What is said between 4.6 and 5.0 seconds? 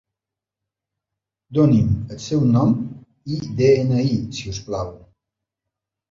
plau.